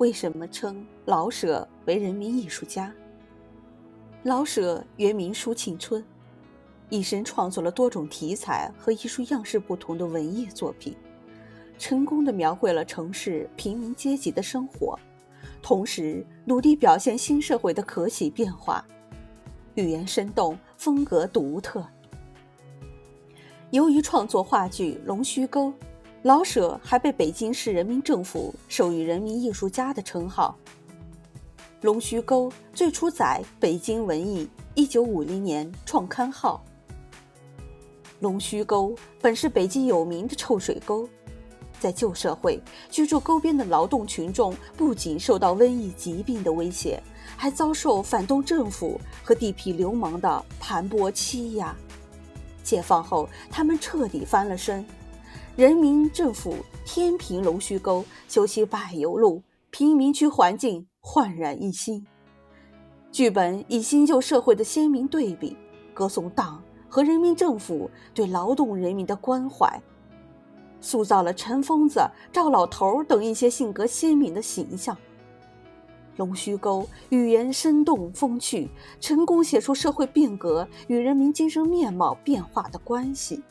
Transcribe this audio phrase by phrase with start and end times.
[0.00, 2.90] 为什么称老舍为人民艺术家？
[4.22, 6.02] 老舍原名舒庆春，
[6.88, 10.96] 一生创作了多种题材和艺术样式不同的文艺作品，
[11.78, 14.98] 成功的描绘了城市平民阶级的生活，
[15.60, 18.82] 同时努力表现新社会的可喜变化，
[19.74, 21.86] 语言生动，风格独特。
[23.70, 25.68] 由于创作话剧《龙须沟》。
[26.22, 30.54] 老舍还被北京市人民政府授予人民艺术家的称号。
[31.80, 34.44] 《龙须沟》最初载《北京文艺》
[34.74, 36.62] 一九五零年创刊号。
[38.18, 41.08] 龙须沟本是北京有名的臭水沟，
[41.80, 47.02] 在旧社会居住沟边的劳动群众不仅受到瘟疫疾病的威胁，
[47.34, 51.74] 还遭受反动政府和地痞流氓的盘剥欺压。
[52.62, 54.84] 解放后，他们彻底翻了身。
[55.56, 56.54] 人民政府
[56.86, 62.06] 填平龙须沟，修起柏油路，贫民区环境焕然一新。
[63.10, 65.56] 剧本以新旧社会的鲜明对比，
[65.92, 69.82] 歌颂党和人民政府对劳动人民的关怀，
[70.80, 72.00] 塑造了陈疯子、
[72.32, 74.96] 赵老头等一些性格鲜明的形象。
[76.16, 78.70] 龙须沟语言生动风趣，
[79.00, 83.42] 成功写出社会变革与人民精神面貌变化的关系。